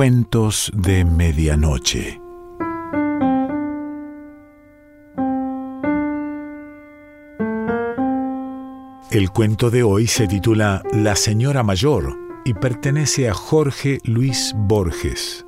Cuentos 0.00 0.72
de 0.74 1.04
Medianoche. 1.04 2.18
El 9.10 9.28
cuento 9.28 9.68
de 9.68 9.82
hoy 9.82 10.06
se 10.06 10.26
titula 10.26 10.82
La 10.94 11.16
Señora 11.16 11.62
Mayor 11.62 12.16
y 12.46 12.54
pertenece 12.54 13.28
a 13.28 13.34
Jorge 13.34 13.98
Luis 14.04 14.54
Borges. 14.56 15.44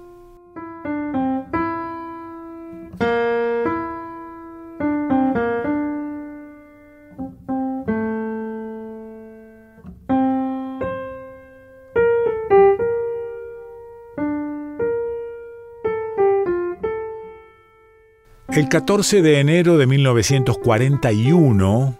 El 18.54 18.68
14 18.68 19.22
de 19.22 19.40
enero 19.40 19.78
de 19.78 19.86
1941, 19.86 21.96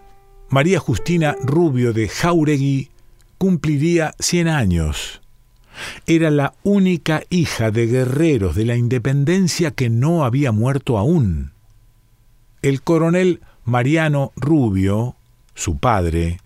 María 0.50 0.80
Justina 0.80 1.34
Rubio 1.42 1.94
de 1.94 2.08
Jauregui 2.08 2.90
cumpliría 3.38 4.14
100 4.18 4.48
años. 4.48 5.22
Era 6.06 6.30
la 6.30 6.52
única 6.62 7.22
hija 7.30 7.70
de 7.70 7.86
guerreros 7.86 8.54
de 8.54 8.66
la 8.66 8.76
independencia 8.76 9.70
que 9.70 9.88
no 9.88 10.26
había 10.26 10.52
muerto 10.52 10.98
aún. 10.98 11.52
El 12.60 12.82
coronel 12.82 13.40
Mariano 13.64 14.32
Rubio, 14.36 15.16
su 15.54 15.78
padre, 15.78 16.38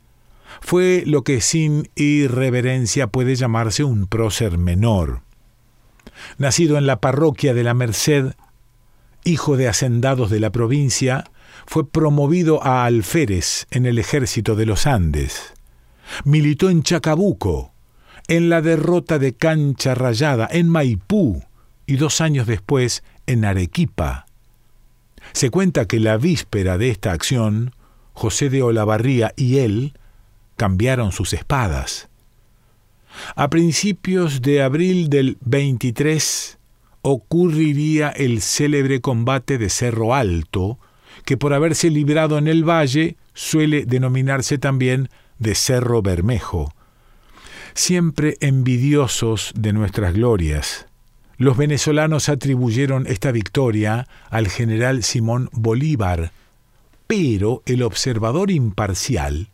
fue 0.61 1.03
lo 1.05 1.25
que 1.25 1.41
sin 1.41 1.91
irreverencia 1.97 3.09
puede 3.09 3.35
llamarse 3.35 3.83
un 3.83 4.07
prócer 4.07 4.57
menor. 4.57 5.23
Nacido 6.39 6.79
en 6.79 6.87
la 6.87 7.01
parroquia 7.01 7.55
de 7.55 7.65
la 7.65 7.75
Merced, 7.75 8.35
hijo 9.27 9.57
de 9.57 9.69
hacendados 9.69 10.31
de 10.31 10.41
la 10.41 10.51
provincia, 10.51 11.25
fue 11.67 11.89
promovido 11.89 12.65
a 12.65 12.85
alférez 12.85 13.67
en 13.71 13.85
el 13.85 13.99
ejército 13.99 14.55
de 14.55 14.67
los 14.67 14.87
Andes. 14.87 15.55
Militó 16.25 16.71
en 16.71 16.83
Chacabuco, 16.83 17.73
en 18.29 18.49
la 18.49 18.63
derrota 18.63 19.19
de 19.19 19.35
Cancha 19.35 19.95
Rayada, 19.95 20.49
en 20.51 20.69
Maipú 20.69 21.43
y 21.87 21.97
dos 21.97 22.21
años 22.21 22.47
después 22.47 23.03
en 23.27 23.45
Arequipa. 23.45 24.27
Se 25.33 25.51
cuenta 25.51 25.87
que 25.87 26.01
la 26.01 26.17
víspera 26.17 26.79
de 26.79 26.91
esta 26.91 27.13
acción, 27.13 27.75
José 28.13 28.49
de 28.49 28.63
Olavarría 28.63 29.33
y 29.37 29.59
él 29.59 29.95
cambiaron 30.57 31.13
sus 31.13 31.33
espadas. 31.33 32.09
A 33.35 33.51
principios 33.51 34.43
de 34.43 34.63
abril 34.63 35.09
del 35.09 35.39
23, 35.41 36.56
ocurriría 37.09 38.09
el 38.09 38.43
célebre 38.43 39.01
combate 39.01 39.59
de 39.59 39.71
Cerro 39.71 40.13
Alto, 40.13 40.81
que 41.25 41.37
por 41.37 41.55
haberse 41.55 41.89
librado 41.89 42.37
en 42.37 42.49
el 42.49 42.69
valle 42.69 43.17
suele 43.33 43.87
denominarse 43.87 44.59
también 44.59 45.09
de 45.39 45.55
Cerro 45.55 46.03
Bermejo. 46.03 46.75
Siempre 47.75 48.37
envidiosos 48.41 49.53
de 49.57 49.73
nuestras 49.73 50.15
glorias, 50.15 50.87
los 51.37 51.57
venezolanos 51.57 52.29
atribuyeron 52.29 53.07
esta 53.07 53.31
victoria 53.31 54.09
al 54.29 54.49
general 54.49 55.05
Simón 55.05 55.49
Bolívar, 55.53 56.33
pero 57.07 57.63
el 57.67 57.85
observador 57.85 58.51
imparcial, 58.51 59.51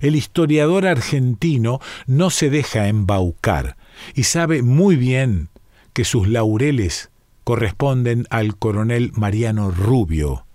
el 0.00 0.16
historiador 0.16 0.84
argentino, 0.84 1.78
no 2.08 2.30
se 2.30 2.50
deja 2.50 2.88
embaucar 2.88 3.76
y 4.16 4.24
sabe 4.24 4.62
muy 4.62 4.96
bien 4.96 5.48
que 5.98 6.04
sus 6.04 6.28
laureles 6.28 7.10
corresponden 7.42 8.28
al 8.30 8.56
coronel 8.56 9.10
Mariano 9.16 9.72
Rubio. 9.72 10.46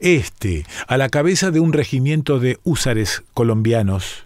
Este, 0.00 0.66
a 0.88 0.96
la 0.96 1.10
cabeza 1.10 1.52
de 1.52 1.60
un 1.60 1.72
regimiento 1.72 2.40
de 2.40 2.58
húsares 2.64 3.22
colombianos, 3.34 4.24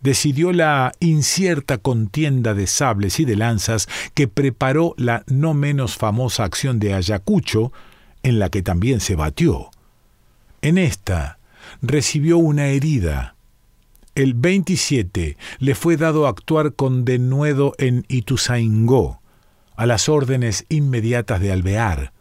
decidió 0.00 0.54
la 0.54 0.94
incierta 1.00 1.76
contienda 1.76 2.54
de 2.54 2.66
sables 2.66 3.20
y 3.20 3.26
de 3.26 3.36
lanzas 3.36 3.90
que 4.14 4.26
preparó 4.26 4.94
la 4.96 5.22
no 5.26 5.52
menos 5.52 5.98
famosa 5.98 6.44
acción 6.44 6.78
de 6.78 6.94
Ayacucho, 6.94 7.70
en 8.22 8.38
la 8.38 8.48
que 8.48 8.62
también 8.62 9.00
se 9.00 9.16
batió. 9.16 9.68
En 10.62 10.78
esta 10.78 11.38
recibió 11.82 12.38
una 12.38 12.68
herida. 12.68 13.34
El 14.14 14.32
27 14.32 15.36
le 15.58 15.74
fue 15.74 15.98
dado 15.98 16.26
actuar 16.26 16.72
con 16.72 17.04
denuedo 17.04 17.74
en 17.76 18.06
Ituzaingó, 18.08 19.17
a 19.78 19.86
las 19.86 20.08
órdenes 20.08 20.66
inmediatas 20.68 21.40
de 21.40 21.52
Alvear. 21.52 22.12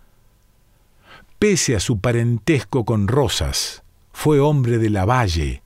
Pese 1.40 1.76
a 1.76 1.80
su 1.80 2.00
parentesco 2.00 2.86
con 2.86 3.08
Rosas, 3.08 3.82
fue 4.14 4.40
hombre 4.40 4.78
de 4.78 4.92
la 4.92 5.06
valle 5.06 5.64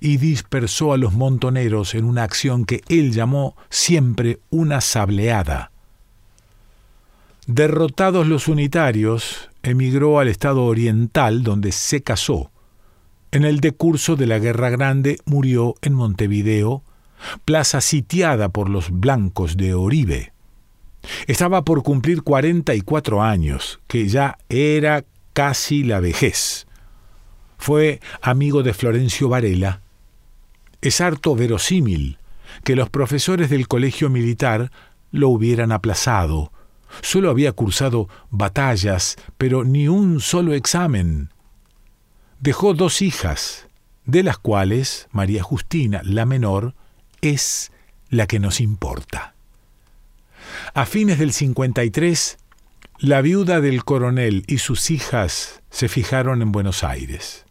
y 0.00 0.16
dispersó 0.16 0.92
a 0.92 0.96
los 0.96 1.12
montoneros 1.12 1.94
en 1.94 2.06
una 2.06 2.24
acción 2.24 2.64
que 2.64 2.82
él 2.88 3.12
llamó 3.12 3.56
siempre 3.70 4.40
una 4.50 4.80
sableada. 4.80 5.70
Derrotados 7.46 8.26
los 8.26 8.48
unitarios, 8.48 9.48
emigró 9.62 10.18
al 10.18 10.26
estado 10.26 10.64
oriental 10.64 11.44
donde 11.44 11.70
se 11.70 12.02
casó. 12.02 12.50
En 13.30 13.44
el 13.44 13.60
decurso 13.60 14.16
de 14.16 14.26
la 14.26 14.40
Guerra 14.40 14.70
Grande 14.70 15.20
murió 15.24 15.76
en 15.82 15.94
Montevideo, 15.94 16.82
plaza 17.44 17.80
sitiada 17.80 18.48
por 18.48 18.68
los 18.68 18.90
blancos 18.90 19.56
de 19.56 19.74
Oribe. 19.74 20.31
Estaba 21.26 21.64
por 21.64 21.82
cumplir 21.82 22.22
44 22.22 23.22
años, 23.22 23.80
que 23.86 24.08
ya 24.08 24.38
era 24.48 25.04
casi 25.32 25.82
la 25.82 26.00
vejez. 26.00 26.66
Fue 27.58 28.00
amigo 28.20 28.62
de 28.62 28.74
Florencio 28.74 29.28
Varela. 29.28 29.82
Es 30.80 31.00
harto 31.00 31.36
verosímil 31.36 32.18
que 32.64 32.76
los 32.76 32.90
profesores 32.90 33.50
del 33.50 33.68
colegio 33.68 34.10
militar 34.10 34.70
lo 35.10 35.28
hubieran 35.28 35.72
aplazado. 35.72 36.52
Solo 37.00 37.30
había 37.30 37.52
cursado 37.52 38.08
batallas, 38.30 39.16
pero 39.38 39.64
ni 39.64 39.88
un 39.88 40.20
solo 40.20 40.54
examen. 40.54 41.30
Dejó 42.40 42.74
dos 42.74 43.00
hijas, 43.00 43.68
de 44.04 44.22
las 44.22 44.38
cuales 44.38 45.08
María 45.12 45.42
Justina, 45.42 46.02
la 46.04 46.26
menor, 46.26 46.74
es 47.20 47.72
la 48.10 48.26
que 48.26 48.40
nos 48.40 48.60
importa. 48.60 49.34
A 50.74 50.86
fines 50.86 51.18
del 51.18 51.34
53, 51.34 52.38
la 52.98 53.20
viuda 53.20 53.60
del 53.60 53.84
coronel 53.84 54.42
y 54.46 54.56
sus 54.56 54.90
hijas 54.90 55.62
se 55.68 55.86
fijaron 55.86 56.40
en 56.40 56.50
Buenos 56.50 56.82
Aires. 56.82 57.44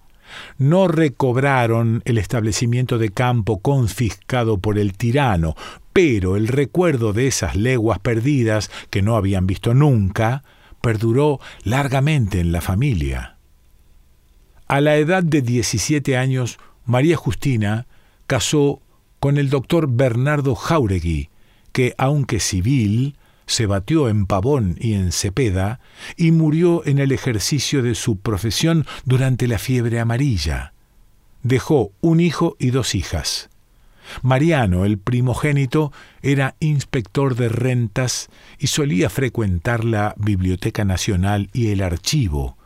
No 0.58 0.88
recobraron 0.88 2.02
el 2.06 2.18
establecimiento 2.18 2.98
de 2.98 3.10
campo 3.10 3.60
confiscado 3.60 4.58
por 4.58 4.80
el 4.80 4.98
tirano, 4.98 5.56
pero 5.94 6.36
el 6.36 6.48
recuerdo 6.48 7.14
de 7.14 7.28
esas 7.28 7.56
leguas 7.56 8.00
perdidas 8.00 8.72
que 8.90 9.04
no 9.04 9.16
habían 9.16 9.46
visto 9.46 9.76
nunca 9.76 10.44
perduró 10.82 11.40
largamente 11.64 12.40
en 12.40 12.52
la 12.52 12.62
familia. 12.62 13.38
A 14.68 14.82
la 14.82 14.96
edad 14.96 15.22
de 15.22 15.44
17 15.44 16.18
años, 16.18 16.58
María 16.86 17.18
Justina 17.18 17.86
casó 18.26 18.82
con 19.20 19.38
el 19.38 19.52
doctor 19.52 19.88
Bernardo 19.88 20.56
Jauregui, 20.56 21.30
que, 21.72 21.94
aunque 21.98 22.40
civil, 22.40 23.16
se 23.46 23.66
batió 23.66 24.08
en 24.08 24.26
Pavón 24.26 24.78
y 24.80 24.94
en 24.94 25.12
Cepeda 25.12 25.80
y 26.16 26.32
murió 26.32 26.86
en 26.86 27.00
el 27.00 27.12
ejercicio 27.12 27.84
de 27.84 27.96
su 27.96 28.18
profesión 28.18 28.86
durante 29.04 29.48
la 29.48 29.60
fiebre 29.60 30.00
amarilla. 30.00 30.74
Dejó 31.44 31.92
un 32.02 32.20
hijo 32.20 32.56
y 32.60 32.70
dos 32.70 32.96
hijas. 32.96 33.50
Mariano, 34.22 34.86
el 34.86 34.98
primogénito, 34.98 35.92
era 36.22 36.56
inspector 36.60 37.36
de 37.36 37.50
rentas 37.50 38.30
y 38.60 38.68
solía 38.68 39.10
frecuentar 39.10 39.84
la 39.84 40.16
Biblioteca 40.18 40.86
Nacional 40.86 41.50
y 41.54 41.68
el 41.68 41.82
archivo, 41.82 42.58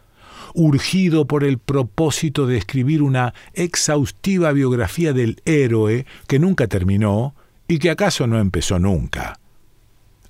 urgido 0.53 1.25
por 1.25 1.43
el 1.43 1.57
propósito 1.57 2.47
de 2.47 2.57
escribir 2.57 3.01
una 3.01 3.33
exhaustiva 3.53 4.51
biografía 4.51 5.13
del 5.13 5.41
héroe 5.45 6.05
que 6.27 6.39
nunca 6.39 6.67
terminó, 6.67 7.35
y 7.67 7.79
que 7.79 7.89
acaso 7.89 8.27
no 8.27 8.39
empezó 8.39 8.79
nunca. 8.79 9.39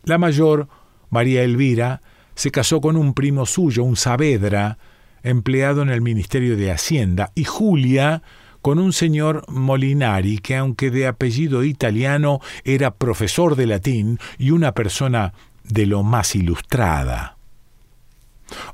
La 0.04 0.18
mayor, 0.18 0.68
María 1.10 1.44
Elvira, 1.44 2.02
se 2.36 2.52
casó 2.52 2.82
con 2.82 2.98
un 2.98 3.14
primo 3.14 3.46
suyo, 3.46 3.84
un 3.84 3.96
Saavedra, 3.96 4.78
empleado 5.24 5.82
en 5.82 5.90
el 5.90 6.02
Ministerio 6.02 6.56
de 6.56 6.72
Hacienda, 6.72 7.32
y 7.34 7.46
Julia 7.46 8.22
con 8.62 8.80
un 8.80 8.94
señor 8.94 9.46
Molinari, 9.48 10.40
que 10.40 10.56
aunque 10.56 10.90
de 10.90 11.08
apellido 11.08 11.64
italiano 11.64 12.40
era 12.64 12.96
profesor 12.96 13.56
de 13.56 13.68
latín 13.68 14.20
y 14.40 14.52
una 14.52 14.74
persona 14.74 15.34
de 15.64 15.86
lo 15.86 16.04
más 16.04 16.36
ilustrada. 16.36 17.38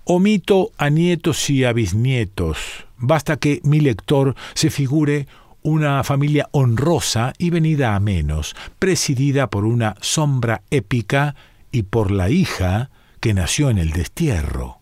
Omito 0.04 0.72
a 0.78 0.90
nietos 0.90 1.50
y 1.50 1.64
a 1.64 1.74
bisnietos, 1.74 2.86
basta 2.98 3.38
que 3.38 3.62
mi 3.64 3.80
lector 3.80 4.36
se 4.54 4.70
figure 4.70 5.28
una 5.64 6.04
familia 6.04 6.50
honrosa 6.52 7.34
y 7.38 7.50
venida 7.50 7.96
a 7.96 8.00
menos, 8.00 8.56
presidida 8.80 9.50
por 9.50 9.66
una 9.66 9.96
sombra 10.02 10.64
épica 10.72 11.36
y 11.72 11.84
por 11.84 12.12
la 12.12 12.30
hija 12.30 12.90
que 13.20 13.34
nació 13.34 13.70
en 13.70 13.78
el 13.78 13.92
destierro. 13.92 14.80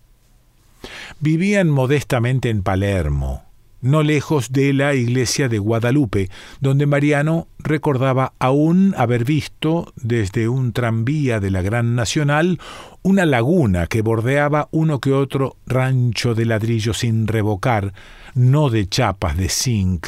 Vivían 1.20 1.70
modestamente 1.70 2.50
en 2.50 2.64
Palermo, 2.64 3.44
no 3.82 4.04
lejos 4.04 4.52
de 4.52 4.74
la 4.74 4.94
iglesia 4.94 5.50
de 5.50 5.60
Guadalupe, 5.60 6.30
donde 6.60 6.86
Mariano 6.86 7.48
recordaba 7.60 8.34
aún 8.40 8.94
haber 8.98 9.26
visto 9.26 9.94
desde 9.96 10.50
un 10.50 10.74
tranvía 10.74 11.40
de 11.40 11.52
la 11.52 11.62
Gran 11.62 11.96
Nacional 11.96 12.60
una 13.04 13.26
laguna 13.26 13.88
que 13.88 14.02
bordeaba 14.02 14.68
uno 14.72 15.00
que 15.00 15.14
otro 15.14 15.56
rancho 15.66 16.36
de 16.36 16.46
ladrillo 16.46 16.94
sin 16.94 17.28
revocar, 17.28 17.94
no 18.34 18.70
de 18.70 18.88
chapas 18.88 19.38
de 19.38 19.50
zinc. 19.50 20.08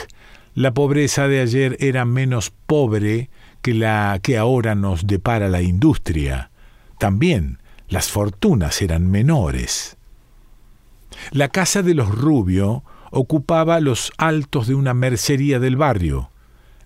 La 0.54 0.74
pobreza 0.74 1.30
de 1.30 1.40
ayer 1.40 1.78
era 1.80 2.04
menos 2.04 2.52
pobre 2.66 3.30
que 3.62 3.74
la 3.74 4.20
que 4.22 4.38
ahora 4.38 4.76
nos 4.76 5.08
depara 5.08 5.48
la 5.48 5.62
industria. 5.62 6.52
También 7.00 7.60
las 7.88 8.10
fortunas 8.10 8.82
eran 8.82 9.10
menores. 9.10 9.98
La 11.32 11.48
casa 11.48 11.84
de 11.84 11.94
los 11.94 12.10
Rubio 12.10 12.84
ocupaba 13.12 13.80
los 13.80 14.12
altos 14.18 14.68
de 14.68 14.76
una 14.76 14.94
mercería 14.94 15.60
del 15.60 15.78
barrio. 15.78 16.32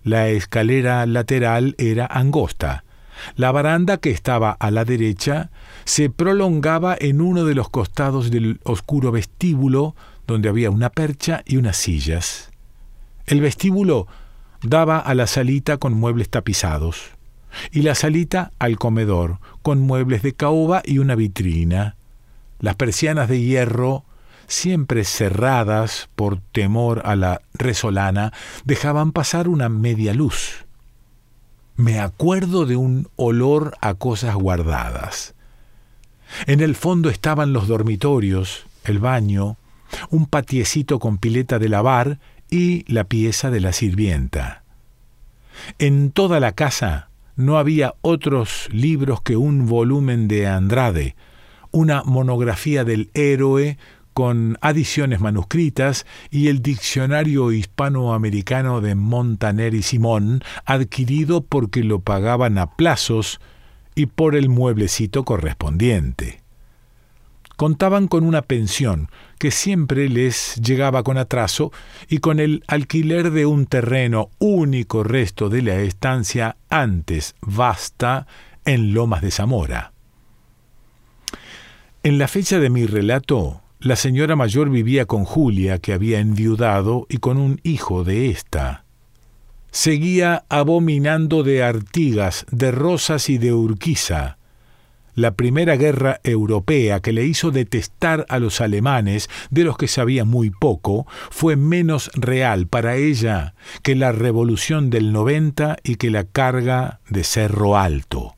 La 0.04 0.28
escalera 0.28 1.04
lateral 1.06 1.74
era 1.78 2.06
angosta. 2.06 2.84
La 3.34 3.50
baranda 3.50 3.96
que 3.96 4.10
estaba 4.10 4.52
a 4.52 4.70
la 4.70 4.84
derecha 4.84 5.50
se 5.84 6.10
prolongaba 6.10 6.96
en 6.98 7.20
uno 7.20 7.44
de 7.44 7.54
los 7.54 7.68
costados 7.68 8.30
del 8.30 8.60
oscuro 8.62 9.10
vestíbulo 9.10 9.96
donde 10.26 10.48
había 10.48 10.70
una 10.70 10.90
percha 10.90 11.42
y 11.46 11.56
unas 11.56 11.76
sillas. 11.76 12.50
El 13.26 13.40
vestíbulo 13.40 14.06
daba 14.62 14.98
a 14.98 15.14
la 15.14 15.26
salita 15.26 15.76
con 15.78 15.94
muebles 15.94 16.28
tapizados 16.28 17.10
y 17.70 17.82
la 17.82 17.94
salita 17.94 18.52
al 18.58 18.78
comedor 18.78 19.38
con 19.62 19.80
muebles 19.80 20.22
de 20.22 20.32
caoba 20.34 20.82
y 20.84 20.98
una 20.98 21.14
vitrina. 21.14 21.96
Las 22.60 22.76
persianas 22.76 23.28
de 23.28 23.40
hierro 23.40 24.04
siempre 24.46 25.04
cerradas 25.04 26.08
por 26.14 26.40
temor 26.52 27.02
a 27.04 27.16
la 27.16 27.42
resolana, 27.54 28.32
dejaban 28.64 29.12
pasar 29.12 29.48
una 29.48 29.68
media 29.68 30.14
luz. 30.14 30.64
Me 31.76 32.00
acuerdo 32.00 32.64
de 32.66 32.76
un 32.76 33.08
olor 33.16 33.76
a 33.80 33.94
cosas 33.94 34.34
guardadas. 34.34 35.34
En 36.46 36.60
el 36.60 36.74
fondo 36.74 37.10
estaban 37.10 37.52
los 37.52 37.68
dormitorios, 37.68 38.66
el 38.84 38.98
baño, 38.98 39.56
un 40.10 40.26
patiecito 40.26 40.98
con 40.98 41.18
pileta 41.18 41.58
de 41.58 41.68
lavar 41.68 42.18
y 42.50 42.84
la 42.92 43.04
pieza 43.04 43.50
de 43.50 43.60
la 43.60 43.72
sirvienta. 43.72 44.62
En 45.78 46.10
toda 46.10 46.40
la 46.40 46.52
casa 46.52 47.10
no 47.36 47.58
había 47.58 47.94
otros 48.00 48.68
libros 48.70 49.20
que 49.22 49.36
un 49.36 49.66
volumen 49.66 50.28
de 50.28 50.46
Andrade, 50.46 51.16
una 51.70 52.02
monografía 52.04 52.84
del 52.84 53.10
héroe 53.14 53.78
con 54.14 54.56
adiciones 54.62 55.20
manuscritas 55.20 56.06
y 56.30 56.48
el 56.48 56.62
diccionario 56.62 57.52
hispanoamericano 57.52 58.80
de 58.80 58.94
Montaner 58.94 59.74
y 59.74 59.82
Simón, 59.82 60.42
adquirido 60.64 61.42
porque 61.42 61.84
lo 61.84 62.00
pagaban 62.00 62.56
a 62.56 62.76
plazos 62.76 63.40
y 63.94 64.06
por 64.06 64.34
el 64.34 64.48
mueblecito 64.48 65.24
correspondiente. 65.26 66.45
Contaban 67.56 68.06
con 68.06 68.24
una 68.24 68.42
pensión 68.42 69.08
que 69.38 69.50
siempre 69.50 70.08
les 70.08 70.56
llegaba 70.56 71.02
con 71.02 71.16
atraso 71.16 71.72
y 72.08 72.18
con 72.18 72.38
el 72.38 72.62
alquiler 72.68 73.30
de 73.30 73.46
un 73.46 73.66
terreno 73.66 74.28
único 74.38 75.02
resto 75.02 75.48
de 75.48 75.62
la 75.62 75.76
estancia 75.80 76.56
antes 76.68 77.34
vasta 77.40 78.26
en 78.66 78.92
Lomas 78.92 79.22
de 79.22 79.30
Zamora. 79.30 79.92
En 82.02 82.18
la 82.18 82.28
fecha 82.28 82.58
de 82.58 82.70
mi 82.70 82.86
relato, 82.86 83.62
la 83.80 83.96
señora 83.96 84.36
mayor 84.36 84.70
vivía 84.70 85.06
con 85.06 85.24
Julia, 85.24 85.78
que 85.78 85.92
había 85.92 86.20
enviudado, 86.20 87.06
y 87.08 87.18
con 87.18 87.36
un 87.36 87.60
hijo 87.62 88.04
de 88.04 88.30
ésta. 88.30 88.84
Seguía 89.70 90.44
abominando 90.48 91.42
de 91.42 91.62
Artigas, 91.62 92.46
de 92.50 92.70
Rosas 92.70 93.28
y 93.28 93.38
de 93.38 93.52
Urquiza, 93.52 94.35
la 95.16 95.34
primera 95.34 95.76
guerra 95.76 96.20
europea 96.22 97.00
que 97.00 97.12
le 97.12 97.24
hizo 97.24 97.50
detestar 97.50 98.26
a 98.28 98.38
los 98.38 98.60
alemanes, 98.60 99.28
de 99.50 99.64
los 99.64 99.76
que 99.76 99.88
sabía 99.88 100.24
muy 100.24 100.50
poco, 100.50 101.06
fue 101.30 101.56
menos 101.56 102.10
real 102.14 102.68
para 102.68 102.96
ella 102.96 103.54
que 103.82 103.96
la 103.96 104.12
revolución 104.12 104.90
del 104.90 105.12
90 105.12 105.78
y 105.82 105.96
que 105.96 106.10
la 106.10 106.24
carga 106.24 107.00
de 107.08 107.24
Cerro 107.24 107.76
Alto. 107.78 108.36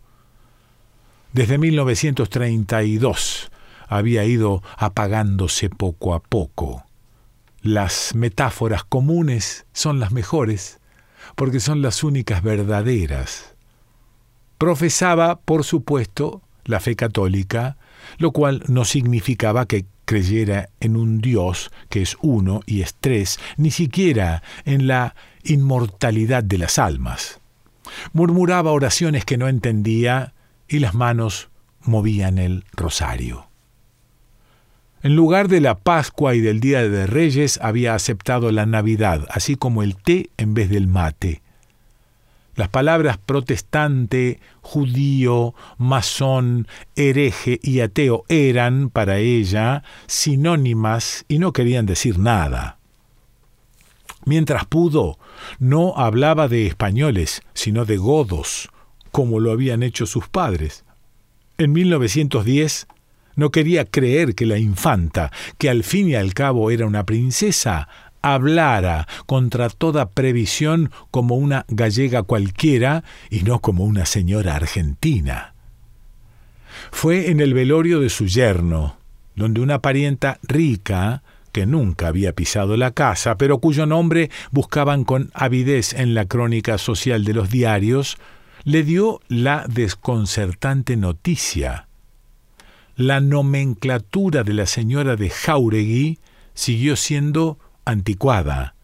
Desde 1.33 1.59
1932, 1.59 3.51
había 3.89 4.25
ido 4.25 4.63
apagándose 4.77 5.69
poco 5.71 6.15
a 6.15 6.21
poco. 6.21 6.85
Las 7.61 8.15
metáforas 8.15 8.85
comunes 8.85 9.67
son 9.73 9.99
las 9.99 10.13
mejores, 10.13 10.81
porque 11.35 11.59
son 11.59 11.83
las 11.83 12.05
únicas 12.05 12.43
verdaderas. 12.43 13.57
Profesaba, 14.59 15.41
por 15.41 15.65
supuesto, 15.65 16.43
la 16.69 16.81
fe 16.81 16.95
católica, 16.95 17.77
lo 18.19 18.31
cual 18.31 18.63
no 18.69 18.85
significaba 18.85 19.67
que 19.67 19.87
creyera 20.05 20.69
en 20.81 20.97
un 20.97 21.21
Dios 21.21 21.71
que 21.89 22.03
es 22.03 22.17
uno 22.23 22.61
y 22.67 22.83
es 22.83 22.95
tres, 23.01 23.41
ni 23.57 23.71
siquiera 23.71 24.43
en 24.65 24.87
la 24.87 25.15
inmortalidad 25.43 26.45
de 26.45 26.59
las 26.59 26.79
almas. 26.79 27.41
Murmuraba 28.13 28.71
oraciones 28.71 29.25
que 29.25 29.39
no 29.39 29.49
entendía 29.49 30.35
y 30.69 30.79
las 30.79 30.95
manos 30.95 31.49
movían 31.83 32.39
el 32.39 32.65
rosario. 32.73 33.49
En 35.03 35.15
lugar 35.15 35.49
de 35.49 35.61
la 35.61 35.77
Pascua 35.77 36.35
y 36.35 36.41
del 36.41 36.61
Día 36.61 36.87
de 36.89 37.07
Reyes 37.07 37.59
había 37.63 37.95
aceptado 37.95 38.51
la 38.51 38.67
Navidad, 38.67 39.27
así 39.31 39.55
como 39.55 39.83
el 39.83 39.97
té 39.97 40.31
en 40.37 40.55
vez 40.55 40.71
del 40.71 40.89
mate. 40.89 41.41
Las 42.59 42.71
palabras 42.71 43.19
protestante, 43.19 44.41
judío, 44.63 45.55
masón, 45.77 46.67
hereje 46.97 47.61
y 47.63 47.79
ateo 47.79 48.25
eran, 48.29 48.91
para 48.91 49.19
ella, 49.19 49.85
sinónimas 50.09 51.25
y 51.29 51.39
no 51.39 51.53
querían 51.53 51.87
decir 51.87 52.19
nada. 52.19 52.79
Mientras 54.25 54.67
pudo, 54.67 55.21
no 55.61 55.97
hablaba 55.97 56.49
de 56.49 56.67
españoles, 56.67 57.43
sino 57.55 57.85
de 57.85 57.97
godos, 57.97 58.71
como 59.13 59.39
lo 59.39 59.53
habían 59.53 59.85
hecho 59.85 60.05
sus 60.05 60.27
padres. 60.27 60.85
En 61.59 61.71
1910 61.71 62.89
no 63.37 63.53
quería 63.53 63.85
creer 63.85 64.35
que 64.35 64.47
la 64.47 64.59
infanta, 64.59 65.31
que 65.59 65.71
al 65.71 65.85
fin 65.85 66.09
y 66.09 66.17
al 66.17 66.35
cabo 66.35 66.73
era 66.73 66.87
una 66.87 67.07
princesa, 67.07 67.89
hablara 68.23 69.07
contra 69.27 69.69
toda 69.69 70.11
previsión 70.11 70.91
como 71.11 71.37
una 71.37 71.65
gallega 71.69 72.23
cualquiera 72.23 73.05
y 73.31 73.43
no 73.43 73.61
como 73.61 73.85
una 73.85 74.07
señora 74.07 74.57
argentina. 74.57 75.55
Fue 76.91 77.31
en 77.31 77.41
el 77.41 77.55
velorio 77.55 78.01
de 78.01 78.09
su 78.09 78.27
yerno, 78.27 78.97
donde 79.35 79.61
una 79.61 79.81
parienta 79.81 80.39
rica, 80.43 81.23
que 81.53 81.67
nunca 81.67 82.09
había 82.09 82.35
pisado 82.35 82.77
la 82.77 82.93
casa, 82.93 83.37
pero 83.37 83.59
cuyo 83.59 83.87
nombre 83.87 84.31
buscaban 84.51 85.05
con 85.05 85.31
avidez 85.35 85.95
en 85.95 86.15
la 86.15 86.27
crónica 86.27 86.79
social 86.79 87.25
de 87.25 87.35
los 87.35 87.51
diarios, 87.51 88.19
le 88.65 88.83
dio 88.83 89.21
la 89.29 89.65
desconcertante 89.69 90.97
noticia 90.97 91.89
la 92.99 93.21
nomenclatura 93.21 94.43
de 94.43 94.53
la 94.53 94.67
señora 94.67 95.15
de 95.15 95.31
Jauregui 95.31 96.19
siguió 96.53 96.97
siendo 96.97 97.57
anticuada. 97.89 98.75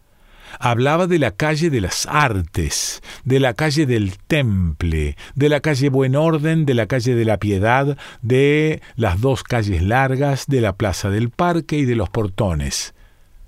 Hablaba 0.59 1.07
de 1.07 1.19
la 1.19 1.31
calle 1.31 1.69
de 1.69 1.81
las 1.81 2.05
artes, 2.05 3.01
de 3.25 3.39
la 3.39 3.53
calle 3.53 3.85
del 3.85 4.17
temple, 4.17 5.17
de 5.35 5.49
la 5.49 5.59
calle 5.59 5.89
Buen 5.89 6.15
Orden, 6.15 6.65
de 6.65 6.73
la 6.73 6.87
calle 6.87 7.13
de 7.13 7.25
la 7.25 7.37
Piedad, 7.37 7.97
de 8.21 8.81
las 8.95 9.19
dos 9.19 9.43
calles 9.43 9.81
largas, 9.81 10.45
de 10.47 10.61
la 10.61 10.73
Plaza 10.73 11.09
del 11.09 11.29
Parque 11.29 11.77
y 11.77 11.85
de 11.85 11.95
los 11.95 12.09
portones. 12.09 12.93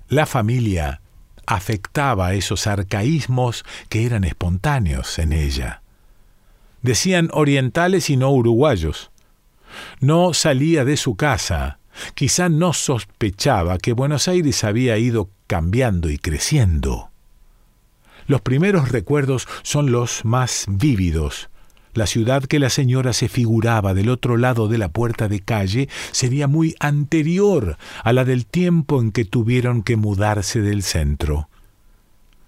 La 0.08 0.26
familia 0.26 1.00
afectaba 1.46 2.34
esos 2.34 2.66
arcaísmos 2.66 3.64
que 3.88 4.04
eran 4.04 4.24
espontáneos 4.24 5.18
en 5.18 5.32
ella. 5.32 5.82
Decían 6.82 7.30
orientales 7.32 8.10
y 8.10 8.16
no 8.16 8.30
uruguayos. 8.30 9.10
No 10.00 10.34
salía 10.34 10.84
de 10.84 10.96
su 10.96 11.16
casa. 11.16 11.78
Quizá 12.14 12.48
no 12.48 12.72
sospechaba 12.72 13.78
que 13.78 13.92
Buenos 13.92 14.28
Aires 14.28 14.62
había 14.62 14.98
ido 14.98 15.30
cambiando 15.48 16.10
y 16.10 16.18
creciendo. 16.18 17.10
Los 18.28 18.42
primeros 18.42 18.90
recuerdos 18.90 19.48
son 19.62 19.90
los 19.90 20.24
más 20.24 20.66
vívidos. 20.68 21.48
La 21.94 22.06
ciudad 22.06 22.44
que 22.44 22.58
la 22.60 22.70
señora 22.70 23.12
se 23.12 23.28
figuraba 23.28 23.94
del 23.94 24.10
otro 24.10 24.36
lado 24.36 24.68
de 24.68 24.78
la 24.78 24.90
puerta 24.90 25.26
de 25.26 25.40
calle 25.40 25.88
sería 26.12 26.46
muy 26.46 26.76
anterior 26.78 27.78
a 28.04 28.12
la 28.12 28.24
del 28.24 28.46
tiempo 28.46 29.00
en 29.00 29.10
que 29.10 29.24
tuvieron 29.24 29.82
que 29.82 29.96
mudarse 29.96 30.60
del 30.60 30.82
centro. 30.82 31.48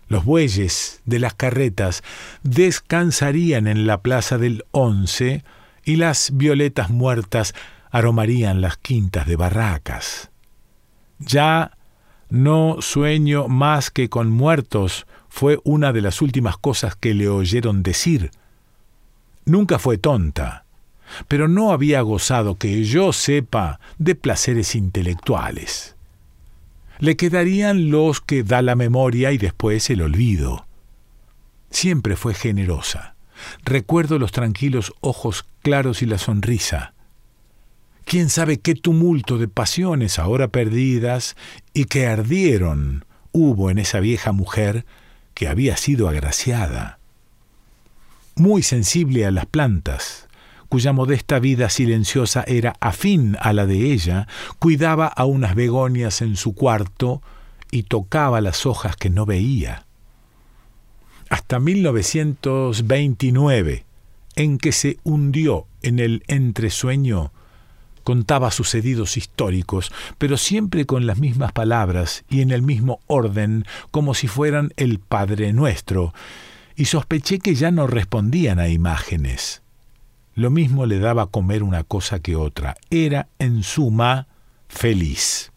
Los 0.09 0.25
bueyes 0.25 1.01
de 1.07 1.19
las 1.19 1.35
carretas 1.35 2.03
descansarían 2.43 3.67
en 3.67 3.87
la 3.87 4.03
plaza 4.03 4.39
del 4.39 4.65
Once 4.73 5.43
y 5.85 5.97
las 5.97 6.33
violetas 6.35 6.91
muertas 6.91 7.55
aromarían 7.91 8.61
las 8.61 8.77
quintas 8.77 9.27
de 9.27 9.37
barracas. 9.37 10.31
Ya 11.19 11.77
no 12.31 12.77
sueño 12.81 13.49
más 13.49 13.91
que 13.91 14.09
con 14.09 14.31
muertos 14.31 15.07
fue 15.29 15.59
una 15.65 15.93
de 15.93 16.01
las 16.01 16.23
últimas 16.23 16.57
cosas 16.57 16.97
que 16.97 17.15
le 17.15 17.29
oyeron 17.29 17.83
decir. 17.83 18.31
Nunca 19.45 19.79
fue 19.79 19.99
tonta, 19.99 20.65
pero 21.29 21.49
no 21.49 21.73
había 21.73 22.01
gozado 22.03 22.57
que 22.57 22.85
yo 22.85 23.13
sepa 23.13 23.81
de 23.99 24.15
placeres 24.15 24.75
intelectuales. 24.75 25.97
Le 26.99 27.17
quedarían 27.17 27.91
los 27.91 28.21
que 28.21 28.43
da 28.43 28.63
la 28.63 28.77
memoria 28.77 29.33
y 29.33 29.39
después 29.39 29.89
el 29.91 30.03
olvido. 30.03 30.67
Siempre 31.71 32.17
fue 32.17 32.35
generosa. 32.35 33.15
Recuerdo 33.65 34.19
los 34.19 34.33
tranquilos 34.33 34.93
ojos 35.01 35.47
claros 35.63 36.03
y 36.03 36.07
la 36.07 36.19
sonrisa. 36.19 36.93
Quién 38.11 38.29
sabe 38.29 38.59
qué 38.59 38.75
tumulto 38.75 39.39
de 39.39 39.47
pasiones 39.47 40.19
ahora 40.19 40.49
perdidas 40.49 41.37
y 41.73 41.85
que 41.85 42.09
ardieron 42.09 43.05
hubo 43.31 43.71
en 43.71 43.79
esa 43.79 44.01
vieja 44.01 44.33
mujer 44.33 44.85
que 45.33 45.47
había 45.47 45.77
sido 45.77 46.09
agraciada. 46.09 46.99
Muy 48.35 48.65
sensible 48.65 49.27
a 49.27 49.31
las 49.31 49.47
plantas, 49.47 50.27
cuya 50.69 50.93
modesta 50.93 51.39
vida 51.39 51.71
silenciosa 51.71 52.43
era 52.49 52.75
afín 52.81 53.37
a 53.41 53.53
la 53.53 53.65
de 53.65 53.93
ella, 53.93 54.27
cuidaba 54.59 55.07
a 55.07 55.25
unas 55.25 55.55
begonias 55.55 56.21
en 56.21 56.35
su 56.35 56.57
cuarto 56.57 57.23
y 57.71 57.85
tocaba 57.85 58.41
las 58.41 58.67
hojas 58.67 58.97
que 58.97 59.09
no 59.09 59.25
veía. 59.25 59.87
Hasta 61.29 61.61
1929, 61.61 63.85
en 64.35 64.59
que 64.59 64.73
se 64.73 64.99
hundió 65.05 65.69
en 65.83 66.01
el 66.01 66.25
entresueño, 66.27 67.31
contaba 68.05 68.51
sucedidos 68.51 69.17
históricos, 69.17 69.93
pero 70.19 70.37
siempre 70.37 70.87
con 70.87 71.07
las 71.07 71.19
mismas 71.19 71.53
palabras 71.53 72.25
y 72.29 72.41
en 72.41 72.51
el 72.51 72.63
mismo 72.63 73.01
orden, 73.07 73.65
como 73.91 74.15
si 74.15 74.29
fueran 74.29 74.73
el 74.77 74.99
Padre 74.99 75.53
Nuestro, 75.53 76.13
y 76.77 76.87
sospeché 76.87 77.39
que 77.39 77.55
ya 77.55 77.71
no 77.71 77.87
respondían 77.87 78.59
a 78.59 78.69
imágenes. 78.69 79.63
Lo 80.35 80.51
mismo 80.51 80.87
le 80.87 80.99
daba 80.99 81.27
comer 81.27 81.63
una 81.63 81.85
cosa 81.85 82.21
que 82.21 82.37
otra. 82.37 82.77
Era, 82.91 83.29
en 83.39 83.63
suma, 83.63 84.27
feliz. 84.69 85.53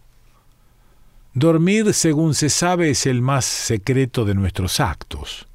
Dormir, 1.34 1.94
según 1.94 2.36
se 2.36 2.50
sabe, 2.50 2.90
es 2.90 3.06
el 3.06 3.22
más 3.22 3.46
secreto 3.46 4.26
de 4.26 4.36
nuestros 4.36 4.80
actos. 4.80 5.48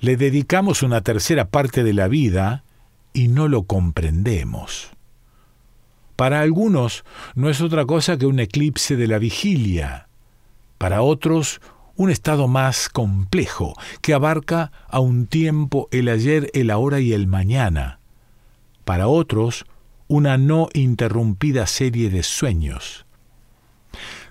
Le 0.00 0.16
dedicamos 0.16 0.82
una 0.82 1.00
tercera 1.00 1.46
parte 1.46 1.82
de 1.82 1.92
la 1.92 2.08
vida 2.08 2.64
y 3.12 3.28
no 3.28 3.48
lo 3.48 3.64
comprendemos. 3.64 4.90
Para 6.16 6.40
algunos 6.40 7.04
no 7.34 7.50
es 7.50 7.60
otra 7.60 7.84
cosa 7.84 8.16
que 8.16 8.26
un 8.26 8.38
eclipse 8.38 8.96
de 8.96 9.08
la 9.08 9.18
vigilia. 9.18 10.08
Para 10.78 11.02
otros, 11.02 11.60
un 11.96 12.10
estado 12.10 12.48
más 12.48 12.88
complejo, 12.88 13.74
que 14.00 14.14
abarca 14.14 14.72
a 14.88 15.00
un 15.00 15.26
tiempo 15.26 15.88
el 15.90 16.08
ayer, 16.08 16.50
el 16.54 16.70
ahora 16.70 17.00
y 17.00 17.12
el 17.12 17.26
mañana. 17.26 17.98
Para 18.84 19.08
otros, 19.08 19.64
una 20.06 20.38
no 20.38 20.68
interrumpida 20.72 21.66
serie 21.66 22.10
de 22.10 22.22
sueños. 22.22 23.06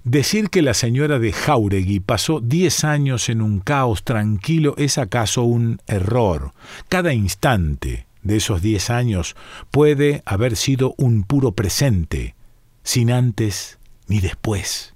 Decir 0.04 0.50
que 0.50 0.62
la 0.62 0.74
señora 0.74 1.18
de 1.18 1.32
Jauregui 1.32 2.02
pasó 2.02 2.42
diez 2.42 2.84
años 2.84 3.30
en 3.30 3.42
un 3.42 3.60
caos 3.60 4.04
tranquilo 4.04 4.76
es 4.78 4.98
acaso 4.98 5.44
un 5.44 5.80
error. 5.88 6.52
Cada 6.90 7.14
instante 7.14 8.06
de 8.24 8.38
esos 8.38 8.62
diez 8.62 8.90
años 8.90 9.36
puede 9.72 10.24
haber 10.26 10.56
sido 10.56 10.96
un 10.98 11.24
puro 11.24 11.52
presente, 11.52 12.36
sin 12.84 13.12
antes 13.12 13.80
ni 14.08 14.20
después. 14.20 14.94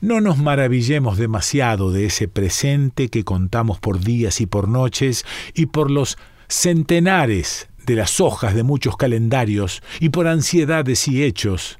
No 0.00 0.20
nos 0.20 0.38
maravillemos 0.38 1.18
demasiado 1.18 1.90
de 1.90 2.06
ese 2.06 2.28
presente 2.28 3.08
que 3.08 3.24
contamos 3.24 3.78
por 3.78 4.00
días 4.00 4.40
y 4.40 4.46
por 4.46 4.68
noches 4.68 5.24
y 5.54 5.66
por 5.66 5.90
los 5.90 6.18
centenares 6.48 7.68
de 7.86 7.94
las 7.94 8.20
hojas 8.20 8.54
de 8.54 8.62
muchos 8.62 8.96
calendarios 8.96 9.82
y 10.00 10.10
por 10.10 10.26
ansiedades 10.26 11.08
y 11.08 11.22
hechos. 11.22 11.78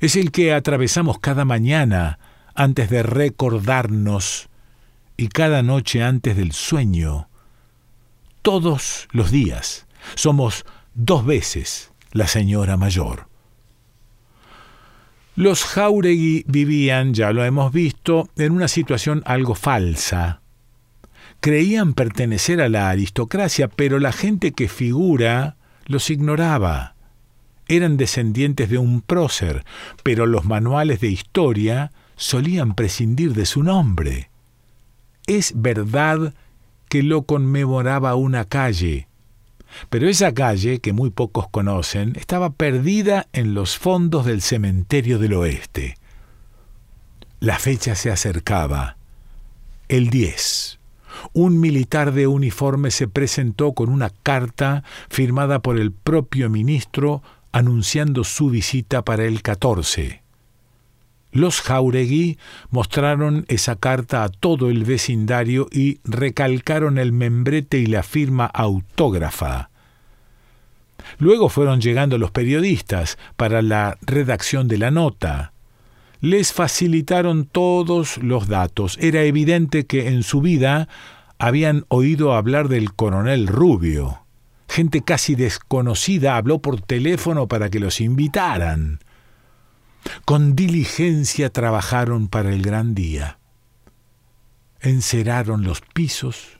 Es 0.00 0.16
el 0.16 0.30
que 0.30 0.52
atravesamos 0.54 1.18
cada 1.18 1.44
mañana 1.44 2.18
antes 2.54 2.90
de 2.90 3.02
recordarnos 3.02 4.48
y 5.16 5.28
cada 5.28 5.62
noche 5.62 6.02
antes 6.02 6.36
del 6.36 6.52
sueño. 6.52 7.28
Todos 8.42 9.08
los 9.12 9.30
días 9.30 9.86
somos 10.14 10.64
dos 10.94 11.24
veces 11.24 11.92
la 12.12 12.26
señora 12.26 12.76
mayor. 12.76 13.28
Los 15.36 15.64
Jauregui 15.64 16.44
vivían, 16.48 17.14
ya 17.14 17.32
lo 17.32 17.44
hemos 17.44 17.72
visto, 17.72 18.28
en 18.36 18.52
una 18.52 18.68
situación 18.68 19.22
algo 19.24 19.54
falsa. 19.54 20.42
Creían 21.40 21.94
pertenecer 21.94 22.60
a 22.60 22.68
la 22.68 22.90
aristocracia, 22.90 23.68
pero 23.68 23.98
la 23.98 24.12
gente 24.12 24.52
que 24.52 24.68
figura 24.68 25.56
los 25.86 26.10
ignoraba. 26.10 26.94
Eran 27.68 27.96
descendientes 27.96 28.68
de 28.68 28.78
un 28.78 29.00
prócer, 29.00 29.64
pero 30.02 30.26
los 30.26 30.44
manuales 30.44 31.00
de 31.00 31.08
historia 31.08 31.92
solían 32.16 32.74
prescindir 32.74 33.32
de 33.32 33.46
su 33.46 33.62
nombre. 33.62 34.30
Es 35.26 35.52
verdad 35.56 36.34
que 36.88 37.02
lo 37.02 37.22
conmemoraba 37.22 38.16
una 38.16 38.44
calle, 38.44 39.08
pero 39.88 40.08
esa 40.08 40.32
calle, 40.32 40.80
que 40.80 40.92
muy 40.92 41.10
pocos 41.10 41.48
conocen, 41.48 42.14
estaba 42.16 42.50
perdida 42.50 43.26
en 43.32 43.54
los 43.54 43.78
fondos 43.78 44.26
del 44.26 44.42
cementerio 44.42 45.18
del 45.18 45.34
oeste. 45.34 45.96
La 47.40 47.58
fecha 47.58 47.94
se 47.94 48.10
acercaba. 48.10 48.96
El 49.88 50.10
10. 50.10 50.78
Un 51.32 51.60
militar 51.60 52.12
de 52.12 52.26
uniforme 52.26 52.90
se 52.90 53.08
presentó 53.08 53.72
con 53.72 53.88
una 53.88 54.10
carta 54.10 54.84
firmada 55.08 55.60
por 55.60 55.78
el 55.78 55.92
propio 55.92 56.50
ministro 56.50 57.22
anunciando 57.52 58.24
su 58.24 58.50
visita 58.50 59.02
para 59.02 59.24
el 59.24 59.42
14. 59.42 60.22
Los 61.32 61.60
Jauregui 61.60 62.38
mostraron 62.70 63.44
esa 63.48 63.76
carta 63.76 64.24
a 64.24 64.28
todo 64.28 64.68
el 64.68 64.84
vecindario 64.84 65.68
y 65.70 66.00
recalcaron 66.04 66.98
el 66.98 67.12
membrete 67.12 67.78
y 67.78 67.86
la 67.86 68.02
firma 68.02 68.46
autógrafa. 68.46 69.70
Luego 71.18 71.48
fueron 71.48 71.80
llegando 71.80 72.18
los 72.18 72.30
periodistas 72.30 73.18
para 73.36 73.62
la 73.62 73.96
redacción 74.02 74.68
de 74.68 74.78
la 74.78 74.90
nota. 74.90 75.52
Les 76.20 76.52
facilitaron 76.52 77.46
todos 77.46 78.18
los 78.18 78.48
datos. 78.48 78.98
Era 79.00 79.22
evidente 79.22 79.86
que 79.86 80.08
en 80.08 80.22
su 80.22 80.40
vida 80.40 80.88
habían 81.38 81.84
oído 81.88 82.34
hablar 82.34 82.68
del 82.68 82.92
coronel 82.92 83.46
Rubio. 83.46 84.18
Gente 84.68 85.02
casi 85.02 85.34
desconocida 85.34 86.36
habló 86.36 86.60
por 86.60 86.80
teléfono 86.80 87.48
para 87.48 87.70
que 87.70 87.80
los 87.80 88.00
invitaran. 88.00 89.00
Con 90.24 90.56
diligencia 90.56 91.50
trabajaron 91.50 92.28
para 92.28 92.52
el 92.52 92.62
gran 92.62 92.94
día. 92.94 93.38
Enceraron 94.80 95.62
los 95.64 95.80
pisos, 95.80 96.58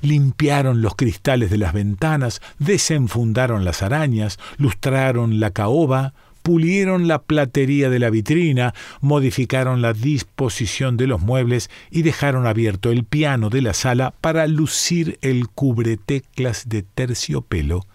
limpiaron 0.00 0.82
los 0.82 0.94
cristales 0.96 1.50
de 1.50 1.58
las 1.58 1.72
ventanas, 1.72 2.40
desenfundaron 2.58 3.64
las 3.64 3.82
arañas, 3.82 4.38
lustraron 4.56 5.38
la 5.38 5.50
caoba, 5.50 6.14
pulieron 6.42 7.08
la 7.08 7.22
platería 7.22 7.88
de 7.88 7.98
la 7.98 8.10
vitrina, 8.10 8.74
modificaron 9.00 9.80
la 9.80 9.94
disposición 9.94 10.96
de 10.96 11.06
los 11.06 11.20
muebles 11.20 11.70
y 11.90 12.02
dejaron 12.02 12.46
abierto 12.46 12.90
el 12.90 13.04
piano 13.04 13.48
de 13.48 13.62
la 13.62 13.72
sala 13.72 14.12
para 14.20 14.46
lucir 14.46 15.18
el 15.22 15.48
cubreteclas 15.48 16.68
de 16.68 16.82
terciopelo. 16.82 17.86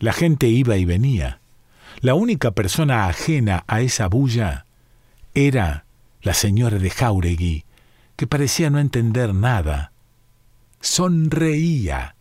La 0.00 0.12
gente 0.12 0.48
iba 0.48 0.76
y 0.76 0.84
venía. 0.84 1.37
La 2.00 2.14
única 2.14 2.52
persona 2.52 3.08
ajena 3.08 3.64
a 3.66 3.80
esa 3.80 4.06
bulla 4.06 4.66
era 5.34 5.84
la 6.22 6.32
señora 6.32 6.78
de 6.78 6.90
Jauregui, 6.90 7.64
que 8.14 8.28
parecía 8.28 8.70
no 8.70 8.78
entender 8.78 9.34
nada. 9.34 9.90
Sonreía. 10.80 12.14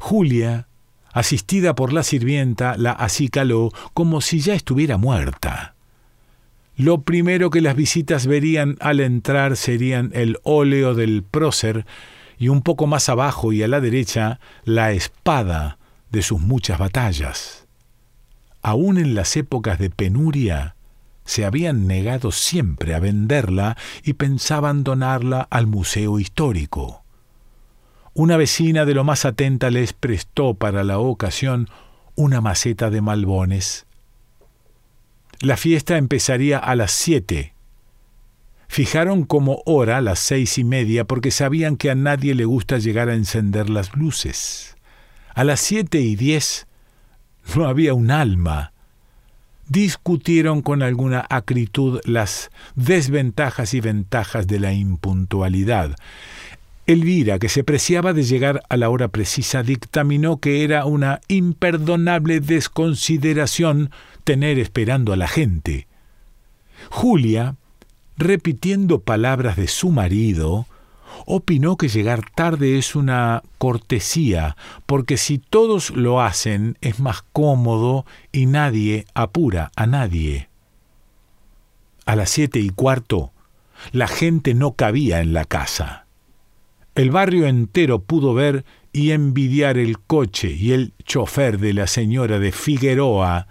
Julia, 0.00 0.66
asistida 1.12 1.76
por 1.76 1.92
la 1.92 2.02
sirvienta, 2.02 2.76
la 2.76 2.90
acicaló 2.90 3.70
como 3.94 4.20
si 4.20 4.40
ya 4.40 4.54
estuviera 4.54 4.96
muerta. 4.96 5.74
Lo 6.76 7.02
primero 7.02 7.50
que 7.50 7.60
las 7.60 7.76
visitas 7.76 8.26
verían 8.26 8.76
al 8.80 8.98
entrar 8.98 9.56
serían 9.56 10.10
el 10.14 10.38
óleo 10.42 10.94
del 10.94 11.22
prócer 11.22 11.86
y 12.38 12.48
un 12.48 12.62
poco 12.62 12.88
más 12.88 13.08
abajo 13.08 13.52
y 13.52 13.62
a 13.62 13.68
la 13.68 13.80
derecha 13.80 14.40
la 14.64 14.90
espada 14.90 15.78
de 16.10 16.22
sus 16.22 16.40
muchas 16.40 16.78
batallas 16.78 17.68
aun 18.62 18.98
en 18.98 19.14
las 19.14 19.36
épocas 19.36 19.78
de 19.78 19.90
penuria, 19.90 20.76
se 21.24 21.44
habían 21.44 21.86
negado 21.86 22.32
siempre 22.32 22.94
a 22.94 23.00
venderla 23.00 23.76
y 24.02 24.14
pensaban 24.14 24.82
donarla 24.82 25.46
al 25.50 25.66
Museo 25.66 26.18
Histórico. 26.18 27.04
una 28.12 28.36
vecina 28.36 28.84
de 28.84 28.94
lo 28.94 29.04
más 29.04 29.24
atenta 29.24 29.70
les 29.70 29.92
prestó 29.92 30.54
para 30.54 30.82
la 30.84 30.98
ocasión 30.98 31.68
una 32.16 32.40
maceta 32.40 32.90
de 32.90 33.00
malbones. 33.00 33.86
La 35.40 35.56
fiesta 35.56 35.96
empezaría 35.96 36.58
a 36.58 36.74
las 36.74 36.90
siete. 36.90 37.54
Fijaron 38.68 39.24
como 39.24 39.62
hora 39.64 40.00
las 40.00 40.18
seis 40.18 40.58
y 40.58 40.64
media 40.64 41.04
porque 41.04 41.30
sabían 41.30 41.76
que 41.76 41.90
a 41.90 41.94
nadie 41.94 42.34
le 42.34 42.44
gusta 42.44 42.78
llegar 42.78 43.08
a 43.08 43.14
encender 43.14 43.70
las 43.70 43.96
luces. 43.96 44.76
A 45.34 45.44
las 45.44 45.60
siete 45.60 46.00
y 46.00 46.14
diez 46.16 46.66
no 47.56 47.66
había 47.66 47.94
un 47.94 48.10
alma. 48.10 48.72
Discutieron 49.68 50.62
con 50.62 50.82
alguna 50.82 51.24
acritud 51.30 52.00
las 52.04 52.50
desventajas 52.74 53.72
y 53.74 53.80
ventajas 53.80 54.46
de 54.46 54.58
la 54.58 54.72
impuntualidad. 54.72 55.96
Elvira, 56.86 57.38
que 57.38 57.48
se 57.48 57.62
preciaba 57.62 58.12
de 58.12 58.24
llegar 58.24 58.62
a 58.68 58.76
la 58.76 58.90
hora 58.90 59.08
precisa, 59.08 59.62
dictaminó 59.62 60.38
que 60.38 60.64
era 60.64 60.86
una 60.86 61.20
imperdonable 61.28 62.40
desconsideración 62.40 63.90
tener 64.24 64.58
esperando 64.58 65.12
a 65.12 65.16
la 65.16 65.28
gente. 65.28 65.86
Julia, 66.90 67.54
repitiendo 68.16 69.00
palabras 69.00 69.56
de 69.56 69.68
su 69.68 69.90
marido, 69.90 70.66
opinó 71.26 71.76
que 71.76 71.88
llegar 71.88 72.28
tarde 72.34 72.78
es 72.78 72.94
una 72.94 73.42
cortesía, 73.58 74.56
porque 74.86 75.16
si 75.16 75.38
todos 75.38 75.90
lo 75.90 76.20
hacen 76.20 76.78
es 76.80 77.00
más 77.00 77.22
cómodo 77.32 78.06
y 78.32 78.46
nadie 78.46 79.06
apura 79.14 79.70
a 79.76 79.86
nadie. 79.86 80.48
A 82.06 82.16
las 82.16 82.30
siete 82.30 82.58
y 82.58 82.70
cuarto, 82.70 83.32
la 83.92 84.08
gente 84.08 84.54
no 84.54 84.72
cabía 84.72 85.20
en 85.20 85.32
la 85.32 85.44
casa. 85.44 86.06
El 86.94 87.10
barrio 87.10 87.46
entero 87.46 88.00
pudo 88.00 88.34
ver 88.34 88.64
y 88.92 89.12
envidiar 89.12 89.78
el 89.78 90.00
coche 90.00 90.50
y 90.50 90.72
el 90.72 90.92
chofer 91.04 91.58
de 91.58 91.72
la 91.72 91.86
señora 91.86 92.38
de 92.38 92.52
Figueroa, 92.52 93.46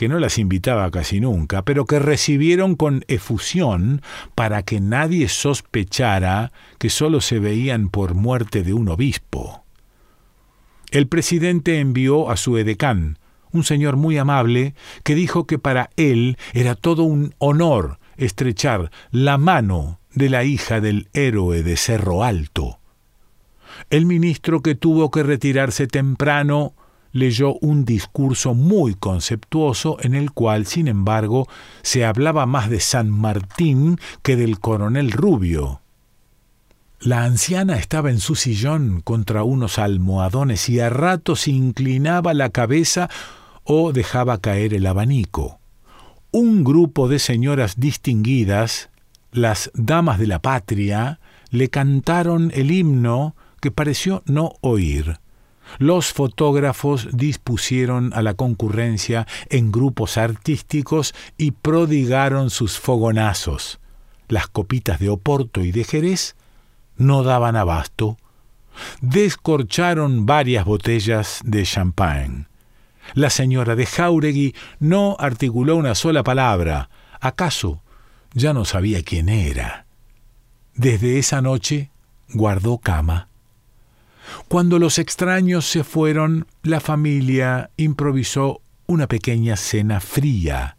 que 0.00 0.08
no 0.08 0.18
las 0.18 0.38
invitaba 0.38 0.90
casi 0.90 1.20
nunca, 1.20 1.62
pero 1.62 1.84
que 1.84 1.98
recibieron 1.98 2.74
con 2.74 3.04
efusión 3.06 4.00
para 4.34 4.62
que 4.62 4.80
nadie 4.80 5.28
sospechara 5.28 6.52
que 6.78 6.88
sólo 6.88 7.20
se 7.20 7.38
veían 7.38 7.90
por 7.90 8.14
muerte 8.14 8.62
de 8.62 8.72
un 8.72 8.88
obispo. 8.88 9.62
El 10.90 11.06
presidente 11.06 11.80
envió 11.80 12.30
a 12.30 12.38
su 12.38 12.56
edecán, 12.56 13.18
un 13.52 13.62
señor 13.62 13.96
muy 13.96 14.16
amable, 14.16 14.74
que 15.04 15.14
dijo 15.14 15.46
que 15.46 15.58
para 15.58 15.90
él 15.96 16.38
era 16.54 16.76
todo 16.76 17.02
un 17.02 17.34
honor 17.36 17.98
estrechar 18.16 18.90
la 19.10 19.36
mano 19.36 20.00
de 20.14 20.30
la 20.30 20.44
hija 20.44 20.80
del 20.80 21.10
héroe 21.12 21.62
de 21.62 21.76
Cerro 21.76 22.24
Alto. 22.24 22.78
El 23.90 24.06
ministro 24.06 24.62
que 24.62 24.74
tuvo 24.74 25.10
que 25.10 25.24
retirarse 25.24 25.86
temprano 25.86 26.72
leyó 27.12 27.54
un 27.60 27.84
discurso 27.84 28.54
muy 28.54 28.94
conceptuoso 28.94 29.96
en 30.00 30.14
el 30.14 30.32
cual, 30.32 30.66
sin 30.66 30.88
embargo, 30.88 31.48
se 31.82 32.04
hablaba 32.04 32.46
más 32.46 32.70
de 32.70 32.80
San 32.80 33.10
Martín 33.10 33.98
que 34.22 34.36
del 34.36 34.60
coronel 34.60 35.12
Rubio. 35.12 35.80
La 37.00 37.24
anciana 37.24 37.76
estaba 37.76 38.10
en 38.10 38.20
su 38.20 38.34
sillón 38.34 39.00
contra 39.00 39.42
unos 39.42 39.78
almohadones 39.78 40.68
y 40.68 40.80
a 40.80 40.90
ratos 40.90 41.48
inclinaba 41.48 42.34
la 42.34 42.50
cabeza 42.50 43.08
o 43.64 43.92
dejaba 43.92 44.38
caer 44.38 44.74
el 44.74 44.86
abanico. 44.86 45.60
Un 46.30 46.62
grupo 46.62 47.08
de 47.08 47.18
señoras 47.18 47.80
distinguidas, 47.80 48.90
las 49.32 49.70
damas 49.74 50.18
de 50.18 50.26
la 50.26 50.40
patria, 50.40 51.20
le 51.50 51.70
cantaron 51.70 52.52
el 52.54 52.70
himno 52.70 53.34
que 53.60 53.70
pareció 53.70 54.22
no 54.26 54.52
oír. 54.60 55.20
Los 55.78 56.12
fotógrafos 56.12 57.08
dispusieron 57.12 58.12
a 58.14 58.22
la 58.22 58.34
concurrencia 58.34 59.26
en 59.48 59.72
grupos 59.72 60.18
artísticos 60.18 61.14
y 61.38 61.52
prodigaron 61.52 62.50
sus 62.50 62.78
fogonazos. 62.78 63.80
Las 64.28 64.46
copitas 64.46 65.00
de 65.00 65.08
Oporto 65.08 65.64
y 65.64 65.72
de 65.72 65.84
Jerez 65.84 66.36
no 66.96 67.22
daban 67.22 67.56
abasto. 67.56 68.16
Descorcharon 69.00 70.26
varias 70.26 70.64
botellas 70.64 71.40
de 71.44 71.64
champagne. 71.64 72.46
La 73.14 73.30
señora 73.30 73.74
de 73.74 73.86
Jauregui 73.86 74.54
no 74.78 75.16
articuló 75.18 75.76
una 75.76 75.94
sola 75.94 76.22
palabra. 76.22 76.90
¿Acaso 77.20 77.82
ya 78.32 78.52
no 78.52 78.64
sabía 78.64 79.02
quién 79.02 79.28
era? 79.28 79.86
Desde 80.74 81.18
esa 81.18 81.42
noche 81.42 81.90
guardó 82.32 82.78
cama. 82.78 83.29
Cuando 84.48 84.78
los 84.78 84.98
extraños 84.98 85.66
se 85.66 85.84
fueron, 85.84 86.46
la 86.62 86.80
familia 86.80 87.70
improvisó 87.76 88.60
una 88.86 89.06
pequeña 89.06 89.56
cena 89.56 90.00
fría. 90.00 90.76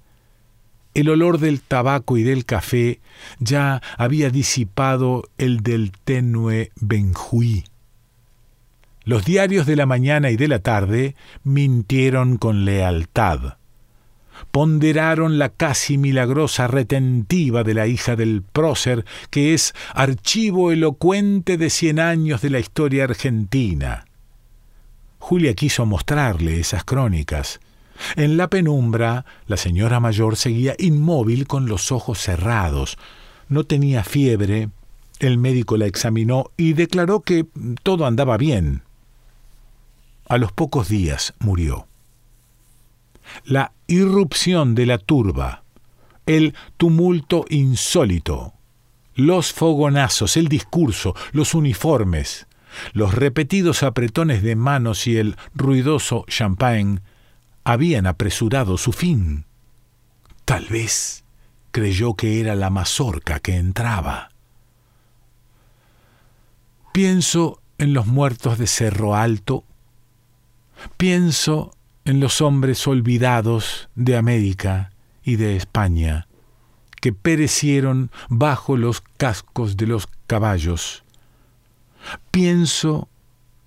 El 0.94 1.10
olor 1.10 1.40
del 1.40 1.62
tabaco 1.62 2.18
y 2.18 2.24
del 2.24 2.46
café 2.46 3.00
ya 3.40 3.82
había 3.98 4.30
disipado 4.30 5.24
el 5.38 5.62
del 5.62 5.94
tenue 6.04 6.72
benjuí. 6.76 7.64
Los 9.04 9.26
diarios 9.26 9.66
de 9.66 9.78
la 9.78 9.86
mañana 9.86 10.30
y 10.32 10.36
de 10.36 10.48
la 10.48 10.60
tarde 10.60 11.16
mintieron 11.44 12.38
con 12.38 12.66
lealtad 12.66 13.56
ponderaron 14.50 15.38
la 15.38 15.50
casi 15.50 15.98
milagrosa 15.98 16.68
retentiva 16.68 17.64
de 17.64 17.74
la 17.74 17.88
hija 17.88 18.16
del 18.16 18.42
prócer, 18.42 19.06
que 19.30 19.54
es 19.54 19.74
archivo 19.94 20.72
elocuente 20.72 21.58
de 21.58 21.70
cien 21.70 22.00
años 22.00 22.42
de 22.42 22.50
la 22.50 22.60
historia 22.60 23.04
argentina. 23.04 24.06
Julia 25.20 25.54
quiso 25.54 25.86
mostrarle 25.86 26.60
esas 26.60 26.84
crónicas. 26.84 27.60
En 28.16 28.38
la 28.38 28.50
penumbra, 28.50 29.26
la 29.46 29.58
señora 29.58 30.00
mayor 30.00 30.36
seguía 30.36 30.74
inmóvil 30.80 31.46
con 31.46 31.68
los 31.68 31.92
ojos 31.92 32.20
cerrados. 32.20 32.98
No 33.48 33.64
tenía 33.64 34.04
fiebre. 34.04 34.70
El 35.20 35.38
médico 35.38 35.78
la 35.78 35.86
examinó 35.86 36.52
y 36.58 36.74
declaró 36.74 37.22
que 37.22 37.46
todo 37.84 38.08
andaba 38.08 38.38
bien. 38.38 38.82
A 40.28 40.38
los 40.38 40.52
pocos 40.52 40.90
días 40.90 41.36
murió 41.40 41.88
la 43.44 43.74
irrupción 43.88 44.76
de 44.76 44.86
la 44.86 44.98
turba, 44.98 45.64
el 46.26 46.56
tumulto 46.78 47.46
insólito, 47.50 48.54
los 49.16 49.54
fogonazos, 49.54 50.38
el 50.38 50.48
discurso, 50.48 51.16
los 51.32 51.54
uniformes, 51.54 52.48
los 52.94 53.14
repetidos 53.14 53.84
apretones 53.84 54.42
de 54.44 54.56
manos 54.56 55.08
y 55.08 55.18
el 55.18 55.36
ruidoso 55.54 56.26
champagne 56.28 57.02
habían 57.64 58.08
apresurado 58.08 58.78
su 58.78 58.92
fin. 58.92 59.46
Tal 60.46 60.66
vez 60.68 61.24
creyó 61.72 62.16
que 62.16 62.40
era 62.40 62.56
la 62.56 62.70
mazorca 62.70 63.40
que 63.40 63.56
entraba. 63.56 64.30
Pienso 66.94 67.62
en 67.78 67.94
los 67.94 68.06
muertos 68.08 68.58
de 68.58 68.68
Cerro 68.68 69.16
Alto, 69.16 69.64
pienso 70.98 71.76
en 72.12 72.20
los 72.20 72.42
hombres 72.42 72.86
olvidados 72.88 73.88
de 73.96 74.18
América 74.18 74.92
y 75.24 75.38
de 75.38 75.56
España, 75.56 76.28
que 77.00 77.14
perecieron 77.14 78.12
bajo 78.28 78.76
los 78.76 79.00
cascos 79.16 79.78
de 79.78 79.88
los 79.88 80.10
caballos. 80.28 81.06
Pienso 82.30 83.08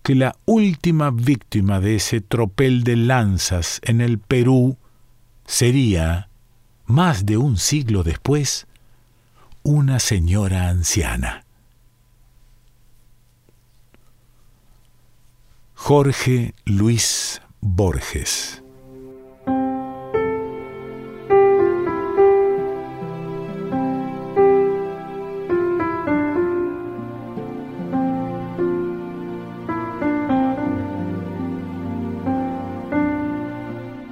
que 0.03 0.15
la 0.15 0.37
última 0.45 1.11
víctima 1.11 1.81
de 1.81 1.97
ese 1.97 2.21
tropel 2.21 2.85
de 2.85 2.97
lanzas 2.97 3.81
en 3.83 4.03
el 4.03 4.19
Perú 4.19 4.77
sería, 5.47 6.29
más 6.85 7.25
de 7.25 7.39
un 7.39 7.57
siglo 7.57 8.03
después, 8.03 8.67
una 9.63 10.01
señora 10.01 10.69
anciana. 10.69 11.47
Jorge 15.73 16.55
Luis 16.67 17.41
Borges. 17.66 18.62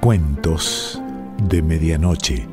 Cuentos 0.01 0.99
de 1.47 1.61
Medianoche. 1.61 2.52